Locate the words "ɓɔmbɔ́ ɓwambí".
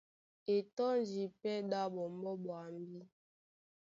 1.93-2.99